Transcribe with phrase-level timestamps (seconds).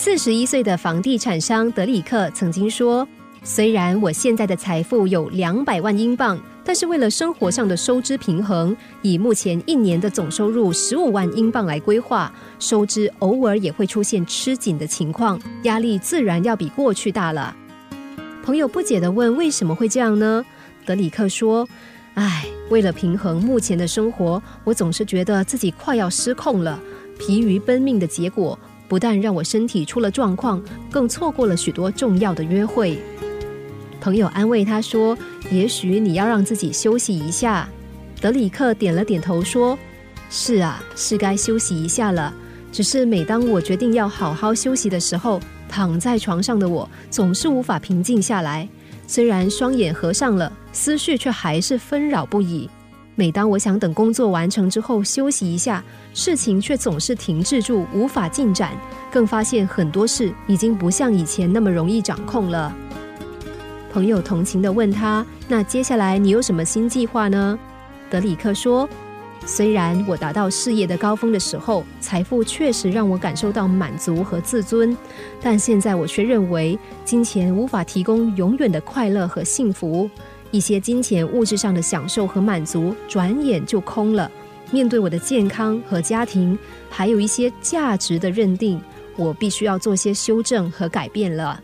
[0.00, 3.06] 四十一岁的房地产商德里克曾经说
[3.42, 17.56] ：“虽然我现在的财富有两百万英镑，但是为了生活上的收支平衡，以目前一年的总收入十五万英镑来规划，收支偶尔也会出现吃紧的情况，压力自然要比过去大了。”
[18.44, 20.46] 朋友不解的问：“为什么会这样呢？”
[20.86, 21.68] 德里克说
[22.14, 26.80] ：“唉，为了平衡目前的生活，我总是觉得自己快要失控了，
[27.18, 28.56] 疲于奔命的结果。”
[28.88, 32.98] 不但让我身体出了状况，更错过了许多重要的约会。
[34.00, 35.16] 朋友安慰他说
[35.52, 37.68] ：“也许你要让自己休息一下。”
[38.20, 39.78] 德里克点了点头说
[40.30, 42.32] ：“是啊，是该休息一下了。
[42.72, 48.68] 只是每当我决定要好好休息的时候，躺在床上的我总是无法平静下来。
[49.06, 52.68] 虽然双眼合上了，思绪却还是纷扰不已。”
[53.18, 55.82] 每当我想等工作完成之后休息一下，
[56.14, 58.72] 事情却总是停滞住，无法进展。
[59.10, 62.72] 更发现很多事已经不像以前那么容易掌控了。
[63.92, 67.58] 朋友同情地问他：“那接下来你有什么新计划呢？”
[68.08, 68.88] 德里克说
[69.44, 74.96] ：“虽然我达到事业的高峰的时候，财富确实让我感受到满足和自尊，
[75.42, 80.08] 但现在我却认为金钱无法提供永远的快乐和幸福。”
[80.50, 84.30] 一些金钱物质上的享受和满足，转眼就空了。
[84.70, 86.58] 面对我的健康和家庭，
[86.90, 88.80] 还有一些价值的认定，
[89.16, 91.60] 我必须要做些修正和改变了。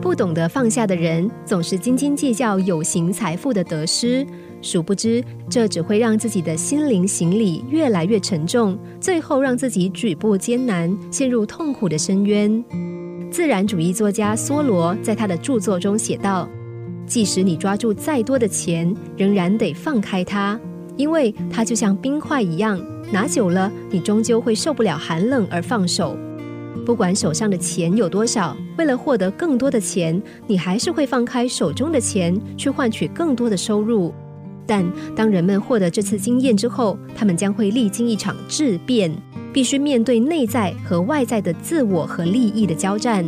[0.00, 4.24] 不懂得放下的人，总是斤斤计较有形财富的得失，
[4.62, 12.64] 殊不知这只会让自己的心灵行李越来越沉重，最后让自己举步艰难，陷入痛苦的深渊。
[13.30, 16.48] 自然主义作家梭罗在他的著作中写道
[17.06, 20.58] ：“即使你抓住再多的钱，仍然得放开它，
[20.96, 22.80] 因为它就像冰块一样，
[23.12, 26.16] 拿久了你终究会受不了寒冷而放手。
[26.86, 34.14] 不管手上的钱有多少，为了获得更多的钱，你还是会放开手中的钱，去换取更多的收入。
[34.66, 34.84] 但
[35.14, 39.12] 当人们获得这次经验之后，他们将会历经一场质变。”
[39.56, 43.26] 必须面对内在和外在的自我和利益的交战，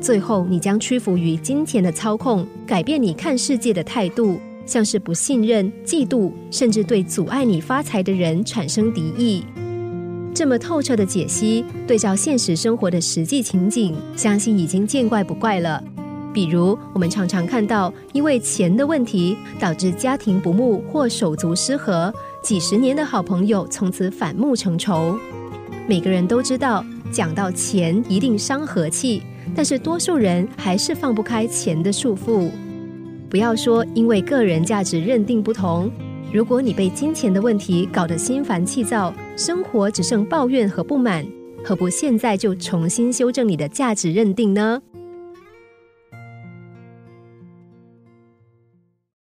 [0.00, 9.42] 最后你将屈服于金钱的操控，改变你看世界的态度，像是不信任、嫉妒，甚至对阻碍你发财的人产生敌意。
[10.32, 15.82] 这么透彻的解析，对照现实生活的实际情景，相信已经见怪不怪了。
[16.32, 22.14] 比如，我们常常看到因为钱的问题导致家庭不睦或手足失和，
[22.44, 25.18] 几十年的好朋友从此反目成仇。
[25.86, 29.22] 每个人都知道，讲到钱一定伤和气，
[29.54, 32.50] 但是多数人还是放不开钱的束缚。
[33.28, 35.90] 不要说因为个人价值认定不同，
[36.32, 41.26] 如果你被金钱的问题搞得心烦气躁，生活只剩抱怨和不满，
[41.62, 44.80] 何不现在就重新修正你的价值认定呢？